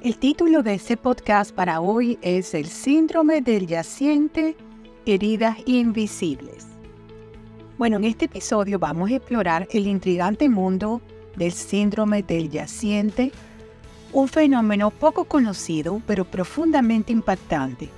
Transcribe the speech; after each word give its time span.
El 0.00 0.16
título 0.16 0.62
de 0.62 0.74
este 0.74 0.96
podcast 0.96 1.52
para 1.52 1.80
hoy 1.80 2.20
es 2.22 2.54
El 2.54 2.66
síndrome 2.66 3.40
del 3.40 3.66
yaciente, 3.66 4.56
heridas 5.06 5.58
invisibles. 5.66 6.68
Bueno, 7.78 7.96
en 7.96 8.04
este 8.04 8.26
episodio 8.26 8.78
vamos 8.78 9.10
a 9.10 9.16
explorar 9.16 9.66
el 9.72 9.88
intrigante 9.88 10.48
mundo 10.48 11.02
del 11.34 11.50
síndrome 11.50 12.22
del 12.22 12.48
yaciente, 12.48 13.32
un 14.12 14.28
fenómeno 14.28 14.92
poco 14.92 15.24
conocido 15.24 16.00
pero 16.06 16.24
profundamente 16.24 17.10
impactante. 17.10 17.88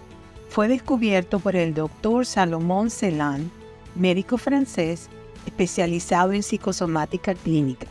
Fue 0.48 0.68
descubierto 0.68 1.38
por 1.38 1.54
el 1.54 1.74
doctor 1.74 2.24
Salomón 2.24 2.88
Celan, 2.88 3.50
médico 3.94 4.38
francés 4.38 5.10
especializado 5.44 6.32
en 6.32 6.42
psicosomática 6.42 7.34
clínica. 7.34 7.86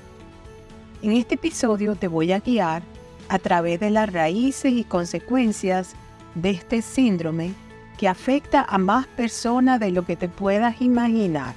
En 1.03 1.11
este 1.11 1.35
episodio 1.35 1.95
te 1.95 2.07
voy 2.07 2.31
a 2.31 2.39
guiar 2.39 2.81
a 3.29 3.39
través 3.39 3.79
de 3.79 3.91
las 3.91 4.11
raíces 4.11 4.73
y 4.73 4.83
consecuencias 4.83 5.93
de 6.35 6.49
este 6.51 6.81
síndrome 6.81 7.53
que 7.97 8.07
afecta 8.07 8.65
a 8.67 8.77
más 8.77 9.07
personas 9.07 9.79
de 9.79 9.91
lo 9.91 10.05
que 10.05 10.15
te 10.15 10.29
puedas 10.29 10.81
imaginar. 10.81 11.53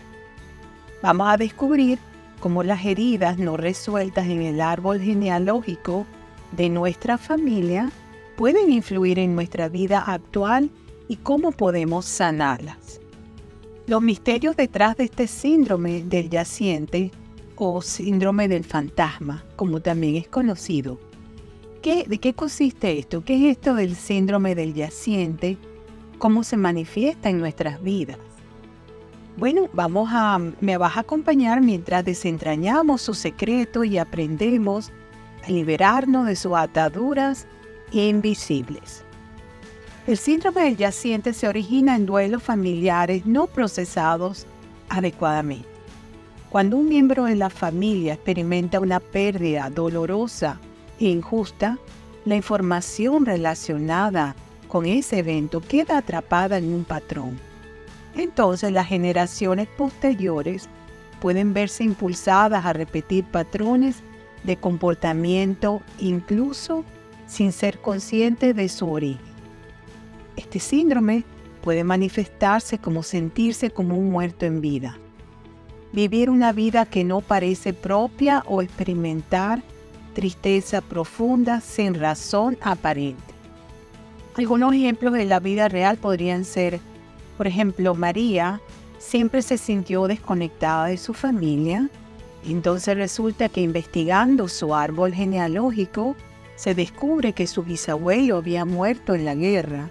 Vamos 1.02 1.28
a 1.28 1.36
descubrir 1.36 1.98
cómo 2.40 2.62
las 2.62 2.84
heridas 2.84 3.38
no 3.38 3.56
resueltas 3.56 4.26
en 4.26 4.42
el 4.42 4.60
árbol 4.60 5.00
genealógico 5.00 6.06
de 6.52 6.68
nuestra 6.68 7.16
familia 7.18 7.90
pueden 8.36 8.70
influir 8.70 9.18
en 9.18 9.34
nuestra 9.34 9.68
vida 9.68 10.00
actual 10.00 10.70
y 11.08 11.16
cómo 11.16 11.52
podemos 11.52 12.04
sanarlas. 12.04 13.00
Los 13.86 14.02
misterios 14.02 14.56
detrás 14.56 14.96
de 14.96 15.04
este 15.04 15.26
síndrome 15.26 16.02
del 16.02 16.30
yaciente 16.30 17.10
o 17.56 17.82
síndrome 17.82 18.48
del 18.48 18.64
fantasma, 18.64 19.44
como 19.56 19.80
también 19.80 20.16
es 20.16 20.28
conocido. 20.28 20.98
¿Qué, 21.82 22.04
¿De 22.06 22.18
qué 22.18 22.32
consiste 22.32 22.96
esto? 22.96 23.24
¿Qué 23.24 23.34
es 23.34 23.56
esto 23.56 23.74
del 23.74 23.96
síndrome 23.96 24.54
del 24.54 24.72
yaciente? 24.72 25.58
¿Cómo 26.18 26.44
se 26.44 26.56
manifiesta 26.56 27.28
en 27.28 27.40
nuestras 27.40 27.82
vidas? 27.82 28.18
Bueno, 29.36 29.68
vamos 29.72 30.08
a, 30.12 30.38
me 30.60 30.76
vas 30.76 30.96
a 30.96 31.00
acompañar 31.00 31.60
mientras 31.60 32.04
desentrañamos 32.04 33.02
su 33.02 33.14
secreto 33.14 33.82
y 33.82 33.98
aprendemos 33.98 34.92
a 35.44 35.50
liberarnos 35.50 36.26
de 36.26 36.36
sus 36.36 36.52
ataduras 36.54 37.48
invisibles. 37.90 39.02
El 40.06 40.18
síndrome 40.18 40.62
del 40.62 40.76
yaciente 40.76 41.32
se 41.32 41.48
origina 41.48 41.96
en 41.96 42.06
duelos 42.06 42.44
familiares 42.44 43.26
no 43.26 43.48
procesados 43.48 44.46
adecuadamente. 44.88 45.66
Cuando 46.48 46.76
un 46.76 46.88
miembro 46.88 47.24
de 47.24 47.34
la 47.34 47.50
familia 47.50 48.14
experimenta 48.14 48.78
una 48.78 49.00
pérdida 49.00 49.68
dolorosa 49.68 50.60
injusta, 51.10 51.78
la 52.24 52.36
información 52.36 53.26
relacionada 53.26 54.36
con 54.68 54.86
ese 54.86 55.18
evento 55.18 55.60
queda 55.60 55.98
atrapada 55.98 56.58
en 56.58 56.72
un 56.72 56.84
patrón. 56.84 57.38
Entonces 58.14 58.72
las 58.72 58.86
generaciones 58.86 59.68
posteriores 59.68 60.68
pueden 61.20 61.54
verse 61.54 61.84
impulsadas 61.84 62.64
a 62.64 62.72
repetir 62.72 63.24
patrones 63.24 64.02
de 64.44 64.56
comportamiento 64.56 65.82
incluso 65.98 66.84
sin 67.26 67.52
ser 67.52 67.80
conscientes 67.80 68.54
de 68.54 68.68
su 68.68 68.90
origen. 68.90 69.20
Este 70.36 70.58
síndrome 70.58 71.24
puede 71.62 71.84
manifestarse 71.84 72.78
como 72.78 73.02
sentirse 73.02 73.70
como 73.70 73.96
un 73.96 74.10
muerto 74.10 74.46
en 74.46 74.60
vida, 74.60 74.98
vivir 75.92 76.28
una 76.28 76.52
vida 76.52 76.86
que 76.86 77.04
no 77.04 77.20
parece 77.20 77.72
propia 77.72 78.42
o 78.46 78.62
experimentar 78.62 79.62
tristeza 80.12 80.80
profunda 80.80 81.60
sin 81.60 81.94
razón 81.94 82.58
aparente. 82.60 83.22
Algunos 84.36 84.74
ejemplos 84.74 85.12
de 85.14 85.24
la 85.24 85.40
vida 85.40 85.68
real 85.68 85.98
podrían 85.98 86.44
ser, 86.44 86.80
por 87.36 87.46
ejemplo, 87.46 87.94
María 87.94 88.60
siempre 88.98 89.42
se 89.42 89.58
sintió 89.58 90.06
desconectada 90.06 90.86
de 90.86 90.96
su 90.96 91.12
familia, 91.12 91.90
entonces 92.46 92.96
resulta 92.96 93.48
que 93.48 93.60
investigando 93.60 94.48
su 94.48 94.74
árbol 94.74 95.12
genealógico, 95.12 96.16
se 96.56 96.74
descubre 96.74 97.32
que 97.32 97.46
su 97.46 97.62
bisabuelo 97.62 98.36
había 98.36 98.64
muerto 98.64 99.14
en 99.14 99.24
la 99.24 99.34
guerra 99.34 99.90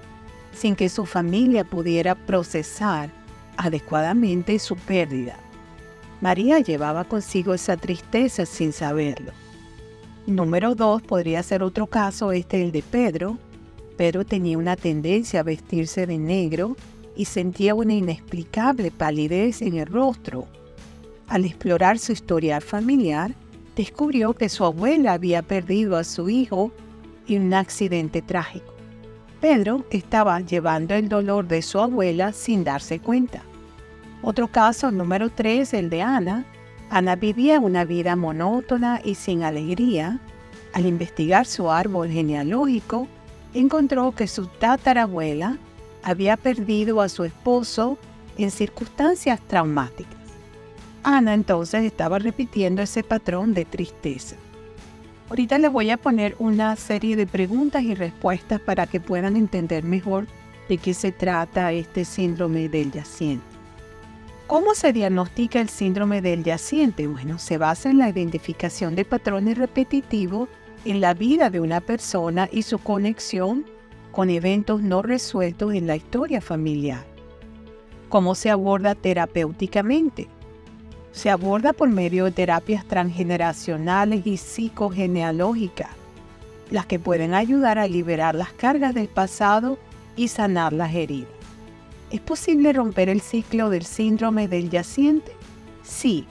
sin 0.53 0.75
que 0.75 0.89
su 0.89 1.05
familia 1.05 1.63
pudiera 1.63 2.15
procesar 2.15 3.09
adecuadamente 3.57 4.57
su 4.59 4.75
pérdida. 4.75 5.37
María 6.19 6.59
llevaba 6.59 7.03
consigo 7.03 7.53
esa 7.53 7.77
tristeza 7.77 8.45
sin 8.45 8.73
saberlo. 8.73 9.31
Número 10.31 10.75
dos 10.75 11.01
podría 11.01 11.43
ser 11.43 11.61
otro 11.61 11.87
caso, 11.87 12.31
este 12.31 12.61
el 12.61 12.71
de 12.71 12.83
Pedro. 12.83 13.37
Pedro 13.97 14.25
tenía 14.25 14.57
una 14.57 14.77
tendencia 14.77 15.41
a 15.41 15.43
vestirse 15.43 16.07
de 16.07 16.17
negro 16.17 16.77
y 17.17 17.25
sentía 17.25 17.75
una 17.75 17.95
inexplicable 17.95 18.91
palidez 18.91 19.61
en 19.61 19.75
el 19.75 19.87
rostro. 19.87 20.47
Al 21.27 21.43
explorar 21.43 21.99
su 21.99 22.13
historial 22.13 22.61
familiar, 22.61 23.35
descubrió 23.75 24.33
que 24.33 24.47
su 24.47 24.63
abuela 24.63 25.11
había 25.11 25.41
perdido 25.41 25.97
a 25.97 26.05
su 26.05 26.29
hijo 26.29 26.71
en 27.27 27.47
un 27.47 27.53
accidente 27.53 28.21
trágico. 28.21 28.73
Pedro 29.41 29.83
estaba 29.91 30.39
llevando 30.39 30.95
el 30.95 31.09
dolor 31.09 31.45
de 31.45 31.61
su 31.61 31.77
abuela 31.77 32.31
sin 32.31 32.63
darse 32.63 32.99
cuenta. 32.99 33.43
Otro 34.21 34.47
caso, 34.47 34.91
número 34.91 35.29
3, 35.29 35.73
el 35.73 35.89
de 35.89 36.01
Ana. 36.01 36.45
Ana 36.91 37.15
vivía 37.15 37.61
una 37.61 37.85
vida 37.85 38.17
monótona 38.17 38.99
y 39.01 39.15
sin 39.15 39.43
alegría. 39.43 40.19
Al 40.73 40.85
investigar 40.85 41.45
su 41.45 41.71
árbol 41.71 42.09
genealógico, 42.09 43.07
encontró 43.53 44.11
que 44.11 44.27
su 44.27 44.47
tatarabuela 44.47 45.57
había 46.03 46.35
perdido 46.35 46.99
a 46.99 47.07
su 47.07 47.23
esposo 47.23 47.97
en 48.37 48.51
circunstancias 48.51 49.39
traumáticas. 49.47 50.19
Ana 51.03 51.33
entonces 51.33 51.85
estaba 51.85 52.19
repitiendo 52.19 52.81
ese 52.81 53.03
patrón 53.03 53.53
de 53.53 53.63
tristeza. 53.63 54.35
Ahorita 55.29 55.57
les 55.59 55.71
voy 55.71 55.91
a 55.91 55.97
poner 55.97 56.35
una 56.39 56.75
serie 56.75 57.15
de 57.15 57.25
preguntas 57.25 57.83
y 57.83 57.95
respuestas 57.95 58.59
para 58.59 58.85
que 58.85 58.99
puedan 58.99 59.37
entender 59.37 59.85
mejor 59.85 60.27
de 60.67 60.77
qué 60.77 60.93
se 60.93 61.13
trata 61.13 61.71
este 61.71 62.03
síndrome 62.03 62.67
del 62.67 62.91
yaciente. 62.91 63.50
¿Cómo 64.51 64.75
se 64.75 64.91
diagnostica 64.91 65.61
el 65.61 65.69
síndrome 65.69 66.21
del 66.21 66.43
yaciente? 66.43 67.07
Bueno, 67.07 67.39
se 67.39 67.57
basa 67.57 67.89
en 67.89 67.97
la 67.97 68.09
identificación 68.09 68.95
de 68.95 69.05
patrones 69.05 69.57
repetitivos 69.57 70.49
en 70.83 70.99
la 70.99 71.13
vida 71.13 71.49
de 71.49 71.61
una 71.61 71.79
persona 71.79 72.49
y 72.51 72.63
su 72.63 72.77
conexión 72.77 73.65
con 74.11 74.29
eventos 74.29 74.81
no 74.81 75.03
resueltos 75.03 75.73
en 75.73 75.87
la 75.87 75.95
historia 75.95 76.41
familiar. 76.41 77.05
¿Cómo 78.09 78.35
se 78.35 78.49
aborda 78.49 78.93
terapéuticamente? 78.93 80.27
se 81.13 81.29
aborda 81.29 81.71
por 81.71 81.87
medio 81.87 82.25
de 82.25 82.31
terapias 82.31 82.83
transgeneracionales 82.85 84.27
y 84.27 84.35
psicogenealógicas, 84.35 85.91
las 86.71 86.85
que 86.85 86.99
pueden 86.99 87.33
ayudar 87.35 87.79
a 87.79 87.87
liberar 87.87 88.35
las 88.35 88.51
cargas 88.51 88.93
del 88.95 89.07
pasado 89.07 89.77
y 90.17 90.27
sanar 90.27 90.73
las 90.73 90.93
heridas. 90.93 91.40
¿Es 92.11 92.19
posible 92.19 92.73
romper 92.73 93.07
el 93.07 93.21
ciclo 93.21 93.69
del 93.69 93.85
síndrome 93.85 94.49
del 94.49 94.69
yaciente? 94.69 95.31
Sí, 95.81 96.27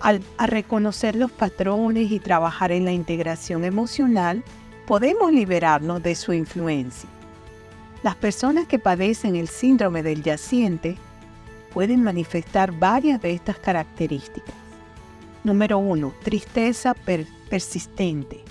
al 0.00 0.22
reconocer 0.38 1.16
los 1.16 1.32
patrones 1.32 2.10
y 2.10 2.20
trabajar 2.20 2.70
en 2.70 2.84
la 2.84 2.92
integración 2.92 3.64
emocional, 3.64 4.44
podemos 4.86 5.32
liberarnos 5.32 6.02
de 6.02 6.14
su 6.14 6.34
influencia. 6.34 7.08
Las 8.02 8.14
personas 8.14 8.66
que 8.66 8.78
padecen 8.78 9.36
el 9.36 9.48
síndrome 9.48 10.02
del 10.02 10.22
yaciente 10.22 10.98
pueden 11.72 12.02
manifestar 12.02 12.72
varias 12.72 13.22
de 13.22 13.32
estas 13.32 13.58
características. 13.58 14.54
Número 15.44 15.78
1. 15.78 16.12
Tristeza 16.22 16.94
persistente. 17.48 18.44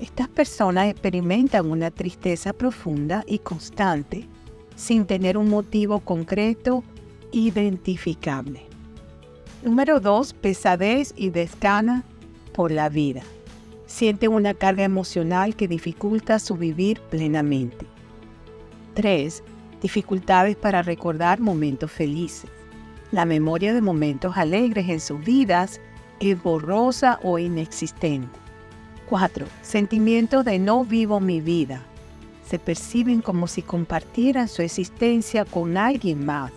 Estas 0.00 0.28
personas 0.28 0.88
experimentan 0.88 1.70
una 1.70 1.90
tristeza 1.90 2.54
profunda 2.54 3.22
y 3.26 3.38
constante 3.40 4.26
sin 4.76 5.06
tener 5.06 5.36
un 5.36 5.48
motivo 5.48 6.00
concreto 6.00 6.84
identificable. 7.32 8.62
Número 9.64 9.98
2. 9.98 10.34
Pesadez 10.34 11.12
y 11.16 11.30
desgana 11.30 12.04
por 12.52 12.70
la 12.70 12.88
vida. 12.88 13.22
Sienten 13.86 14.32
una 14.32 14.54
carga 14.54 14.84
emocional 14.84 15.56
que 15.56 15.66
dificulta 15.66 16.38
su 16.38 16.56
vivir 16.56 17.00
plenamente. 17.10 17.86
3. 18.94 19.42
Dificultades 19.82 20.56
para 20.56 20.82
recordar 20.82 21.40
momentos 21.40 21.90
felices. 21.90 22.50
La 23.12 23.24
memoria 23.24 23.72
de 23.72 23.80
momentos 23.80 24.36
alegres 24.36 24.88
en 24.88 25.00
sus 25.00 25.24
vidas 25.24 25.80
es 26.20 26.42
borrosa 26.42 27.18
o 27.22 27.38
inexistente. 27.38 28.38
4. 29.08 29.46
Sentimientos 29.62 30.44
de 30.44 30.58
no 30.58 30.84
vivo 30.84 31.20
mi 31.20 31.40
vida. 31.40 31.82
Se 32.48 32.58
perciben 32.58 33.22
como 33.22 33.48
si 33.48 33.62
compartieran 33.62 34.48
su 34.48 34.62
existencia 34.62 35.44
con 35.44 35.76
alguien 35.76 36.24
más, 36.24 36.52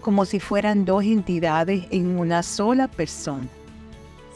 como 0.00 0.24
si 0.24 0.38
fueran 0.38 0.84
dos 0.84 1.02
entidades 1.04 1.86
en 1.90 2.18
una 2.18 2.42
sola 2.42 2.86
persona. 2.88 3.48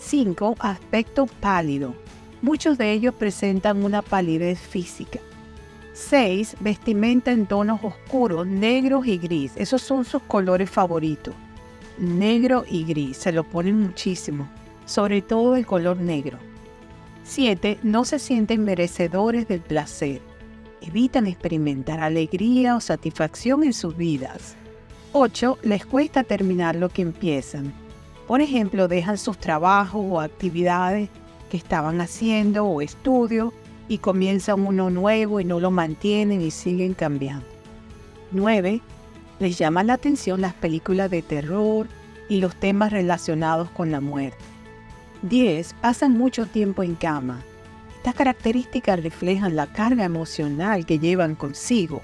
5. 0.00 0.56
Aspecto 0.58 1.26
pálido. 1.26 1.94
Muchos 2.43 2.76
de 2.76 2.93
ellos 2.93 3.14
presentan 3.14 3.85
una 3.85 4.03
palidez 4.03 4.58
física. 4.58 5.20
6. 5.94 6.56
Vestimenta 6.61 7.32
en 7.32 7.47
tonos 7.47 7.81
oscuros, 7.82 8.47
negros 8.47 9.06
y 9.06 9.17
gris. 9.17 9.53
Esos 9.56 9.82
son 9.82 10.05
sus 10.05 10.23
colores 10.23 10.69
favoritos. 10.69 11.35
Negro 11.99 12.64
y 12.69 12.85
gris. 12.85 13.17
Se 13.17 13.32
lo 13.32 13.44
ponen 13.44 13.81
muchísimo. 13.81 14.49
Sobre 14.85 15.23
todo 15.23 15.56
el 15.56 15.67
color 15.67 15.97
negro. 15.97 16.38
7. 17.25 17.79
No 17.82 18.05
se 18.05 18.19
sienten 18.19 18.64
merecedores 18.64 19.49
del 19.49 19.61
placer. 19.61 20.20
Evitan 20.86 21.26
experimentar 21.26 22.00
alegría 22.00 22.76
o 22.76 22.80
satisfacción 22.80 23.64
en 23.64 23.72
sus 23.72 23.96
vidas. 23.96 24.54
8. 25.12 25.58
Les 25.62 25.84
cuesta 25.84 26.22
terminar 26.22 26.76
lo 26.76 26.90
que 26.90 27.02
empiezan. 27.02 27.72
Por 28.28 28.40
ejemplo, 28.40 28.86
dejan 28.86 29.18
sus 29.18 29.38
trabajos 29.38 30.04
o 30.08 30.20
actividades 30.20 31.08
que 31.50 31.56
estaban 31.56 32.00
haciendo 32.00 32.66
o 32.66 32.80
estudios 32.80 33.52
y 33.88 33.98
comienzan 33.98 34.66
uno 34.66 34.90
nuevo 34.90 35.40
y 35.40 35.44
no 35.44 35.58
lo 35.58 35.70
mantienen 35.70 36.40
y 36.40 36.50
siguen 36.50 36.94
cambiando. 36.94 37.46
9. 38.30 38.80
Les 39.40 39.58
llaman 39.58 39.88
la 39.88 39.94
atención 39.94 40.40
las 40.40 40.54
películas 40.54 41.10
de 41.10 41.22
terror 41.22 41.88
y 42.28 42.38
los 42.38 42.54
temas 42.54 42.92
relacionados 42.92 43.70
con 43.70 43.90
la 43.90 44.00
muerte. 44.00 44.38
10. 45.22 45.74
Pasan 45.80 46.12
mucho 46.12 46.46
tiempo 46.46 46.82
en 46.82 46.94
cama. 46.94 47.42
Estas 48.06 48.19
características 48.19 49.03
reflejan 49.03 49.56
la 49.56 49.67
carga 49.67 50.05
emocional 50.05 50.87
que 50.87 51.00
llevan 51.00 51.35
consigo, 51.35 52.03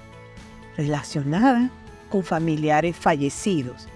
relacionada 0.75 1.71
con 2.09 2.25
familiares 2.25 2.97
fallecidos. 2.97 3.87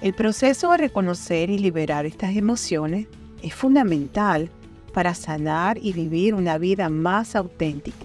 El 0.00 0.14
proceso 0.14 0.72
de 0.72 0.78
reconocer 0.78 1.50
y 1.50 1.58
liberar 1.60 2.06
estas 2.06 2.34
emociones 2.34 3.06
es 3.40 3.54
fundamental 3.54 4.50
para 4.92 5.14
sanar 5.14 5.78
y 5.80 5.92
vivir 5.92 6.34
una 6.34 6.58
vida 6.58 6.88
más 6.88 7.36
auténtica. 7.36 8.04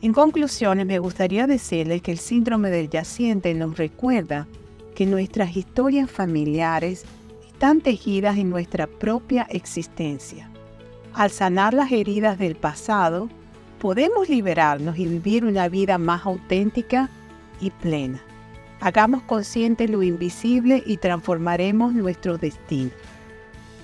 En 0.00 0.12
conclusiones, 0.12 0.86
me 0.86 1.00
gustaría 1.00 1.48
decirles 1.48 2.02
que 2.02 2.12
el 2.12 2.18
síndrome 2.18 2.70
del 2.70 2.88
yaciente 2.88 3.52
nos 3.52 3.78
recuerda 3.78 4.46
que 4.94 5.06
nuestras 5.06 5.56
historias 5.56 6.08
familiares 6.08 7.04
están 7.52 7.80
tejidas 7.80 8.38
en 8.38 8.48
nuestra 8.48 8.86
propia 8.86 9.48
existencia. 9.50 10.48
Al 11.14 11.30
sanar 11.30 11.74
las 11.74 11.90
heridas 11.90 12.38
del 12.38 12.54
pasado, 12.54 13.28
podemos 13.80 14.28
liberarnos 14.28 14.98
y 14.98 15.06
vivir 15.06 15.44
una 15.44 15.68
vida 15.68 15.98
más 15.98 16.24
auténtica 16.24 17.10
y 17.60 17.70
plena. 17.70 18.22
Hagamos 18.80 19.22
consciente 19.22 19.88
lo 19.88 20.02
invisible 20.02 20.82
y 20.86 20.98
transformaremos 20.98 21.92
nuestro 21.92 22.38
destino. 22.38 22.90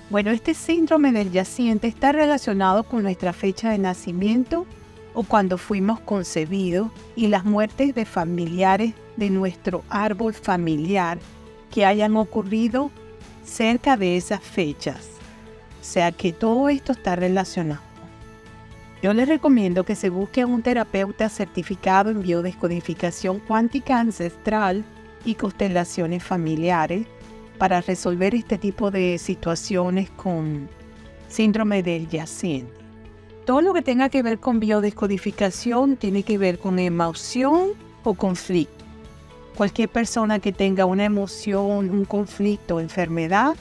Bueno, 0.09 0.31
este 0.31 0.53
síndrome 0.53 1.11
del 1.11 1.31
yaciente 1.31 1.87
está 1.87 2.13
relacionado 2.13 2.83
con 2.83 3.03
nuestra 3.03 3.33
fecha 3.33 3.71
de 3.71 3.77
nacimiento 3.77 4.65
o 5.13 5.23
cuando 5.23 5.57
fuimos 5.57 5.99
concebidos 5.99 6.89
y 7.15 7.27
las 7.27 7.43
muertes 7.43 7.93
de 7.93 8.05
familiares 8.05 8.93
de 9.17 9.29
nuestro 9.29 9.83
árbol 9.89 10.33
familiar 10.33 11.19
que 11.71 11.85
hayan 11.85 12.15
ocurrido 12.15 12.89
cerca 13.43 13.97
de 13.97 14.15
esas 14.15 14.41
fechas. 14.41 15.16
Sea 15.87 16.11
que 16.11 16.33
todo 16.33 16.67
esto 16.67 16.91
está 16.91 17.15
relacionado. 17.15 17.79
Yo 19.01 19.13
les 19.13 19.29
recomiendo 19.29 19.85
que 19.85 19.95
se 19.95 20.09
busque 20.09 20.43
un 20.43 20.61
terapeuta 20.61 21.29
certificado 21.29 22.09
en 22.09 22.21
biodescodificación 22.21 23.39
cuántica 23.39 23.97
ancestral 23.97 24.83
y 25.23 25.35
constelaciones 25.35 26.25
familiares 26.25 27.07
para 27.57 27.79
resolver 27.79 28.35
este 28.35 28.57
tipo 28.57 28.91
de 28.91 29.17
situaciones 29.17 30.09
con 30.09 30.67
síndrome 31.29 31.83
del 31.83 32.09
yaciente. 32.09 32.73
Todo 33.45 33.61
lo 33.61 33.73
que 33.73 33.81
tenga 33.81 34.09
que 34.09 34.23
ver 34.23 34.39
con 34.39 34.59
biodescodificación 34.59 35.95
tiene 35.95 36.23
que 36.23 36.37
ver 36.37 36.59
con 36.59 36.79
emoción 36.79 37.69
o 38.03 38.13
conflicto. 38.13 38.83
Cualquier 39.55 39.87
persona 39.87 40.39
que 40.39 40.51
tenga 40.51 40.83
una 40.83 41.05
emoción, 41.05 41.89
un 41.89 42.03
conflicto, 42.03 42.81
enfermedad, 42.81 43.55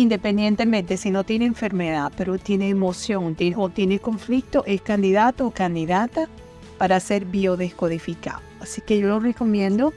independientemente 0.00 0.96
si 0.96 1.10
no 1.10 1.24
tiene 1.24 1.44
enfermedad, 1.44 2.12
pero 2.16 2.38
tiene 2.38 2.68
emoción 2.68 3.36
o 3.56 3.68
tiene 3.68 3.98
conflicto, 3.98 4.64
es 4.66 4.80
candidato 4.80 5.46
o 5.46 5.50
candidata 5.50 6.28
para 6.78 6.98
ser 7.00 7.26
biodescodificado. 7.26 8.40
Así 8.60 8.80
que 8.80 8.98
yo 8.98 9.08
lo 9.08 9.20
recomiendo 9.20 9.92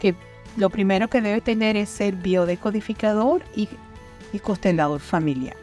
que 0.00 0.14
lo 0.56 0.70
primero 0.70 1.08
que 1.08 1.20
debe 1.20 1.40
tener 1.40 1.76
es 1.76 1.88
ser 1.88 2.14
biodescodificador 2.16 3.42
y, 3.56 3.68
y 4.32 4.38
constelador 4.38 5.00
familiar. 5.00 5.56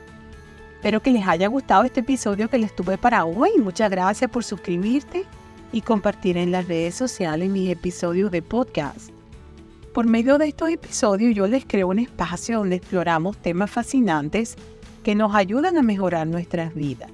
Espero 0.75 1.01
que 1.01 1.11
les 1.11 1.25
haya 1.27 1.47
gustado 1.47 1.83
este 1.83 2.01
episodio 2.01 2.49
que 2.49 2.57
les 2.57 2.75
tuve 2.75 2.97
para 2.97 3.25
hoy. 3.25 3.51
Muchas 3.57 3.89
gracias 3.89 4.29
por 4.29 4.43
suscribirte 4.43 5.23
y 5.71 5.81
compartir 5.81 6.37
en 6.37 6.51
las 6.51 6.67
redes 6.67 6.95
sociales 6.95 7.49
mis 7.49 7.69
episodios 7.69 8.29
de 8.29 8.41
podcast. 8.41 9.14
Por 9.95 10.07
medio 10.07 10.37
de 10.37 10.49
estos 10.49 10.67
episodios 10.67 11.33
yo 11.33 11.47
les 11.47 11.63
creo 11.63 11.87
un 11.87 11.99
espacio 11.99 12.57
donde 12.57 12.75
exploramos 12.75 13.37
temas 13.37 13.71
fascinantes 13.71 14.57
que 15.05 15.15
nos 15.15 15.33
ayudan 15.33 15.77
a 15.77 15.83
mejorar 15.83 16.27
nuestras 16.27 16.75
vidas. 16.75 17.09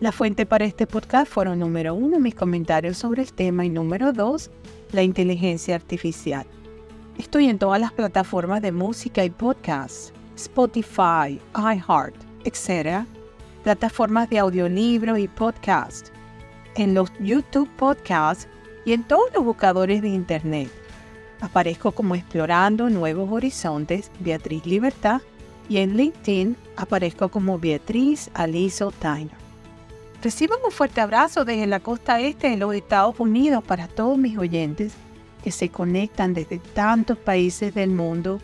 La 0.00 0.10
fuente 0.10 0.44
para 0.44 0.64
este 0.64 0.88
podcast 0.88 1.30
fueron 1.30 1.60
número 1.60 1.94
uno 1.94 2.18
mis 2.18 2.34
comentarios 2.34 2.98
sobre 2.98 3.22
el 3.22 3.32
tema 3.32 3.64
y 3.64 3.68
número 3.68 4.12
dos 4.12 4.50
la 4.90 5.04
inteligencia 5.04 5.76
artificial. 5.76 6.44
Estoy 7.18 7.48
en 7.48 7.60
todas 7.60 7.80
las 7.80 7.92
plataformas 7.92 8.62
de 8.62 8.72
música 8.72 9.24
y 9.24 9.30
podcast, 9.30 10.12
Spotify, 10.34 11.40
iHeart, 11.54 12.16
etc. 12.42 13.06
Plataformas 13.62 14.28
de 14.28 14.40
audiolibro 14.40 15.16
y 15.18 15.28
podcast 15.28 16.08
en 16.74 16.94
los 16.94 17.12
YouTube 17.20 17.70
Podcasts 17.76 18.48
y 18.84 18.92
en 18.92 19.04
todos 19.04 19.32
los 19.32 19.44
buscadores 19.44 20.02
de 20.02 20.08
Internet. 20.08 20.81
Aparezco 21.42 21.90
como 21.90 22.14
Explorando 22.14 22.88
Nuevos 22.88 23.30
Horizontes, 23.30 24.10
Beatriz 24.20 24.64
Libertad, 24.64 25.20
y 25.68 25.78
en 25.78 25.96
LinkedIn 25.96 26.56
aparezco 26.76 27.28
como 27.28 27.58
Beatriz 27.58 28.30
Aliso 28.32 28.92
Tyner. 28.92 29.42
Reciban 30.22 30.58
un 30.64 30.70
fuerte 30.70 31.00
abrazo 31.00 31.44
desde 31.44 31.66
la 31.66 31.80
costa 31.80 32.20
este 32.20 32.50
de 32.50 32.56
los 32.56 32.74
Estados 32.74 33.18
Unidos 33.18 33.64
para 33.64 33.88
todos 33.88 34.16
mis 34.16 34.38
oyentes 34.38 34.92
que 35.42 35.50
se 35.50 35.68
conectan 35.68 36.32
desde 36.32 36.58
tantos 36.58 37.18
países 37.18 37.74
del 37.74 37.90
mundo 37.90 38.40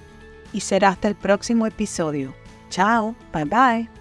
y 0.53 0.61
será 0.61 0.89
hasta 0.89 1.07
el 1.07 1.15
próximo 1.15 1.67
episodio. 1.67 2.35
Chao, 2.69 3.15
bye 3.33 3.45
bye. 3.45 3.98